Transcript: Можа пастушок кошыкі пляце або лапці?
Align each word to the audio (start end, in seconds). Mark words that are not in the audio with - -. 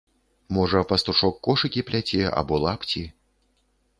Можа 0.55 0.79
пастушок 0.91 1.35
кошыкі 1.49 1.85
пляце 1.89 2.23
або 2.43 2.55
лапці? 2.65 3.03